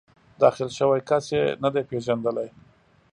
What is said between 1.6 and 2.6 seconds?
نه دی پېژندلی.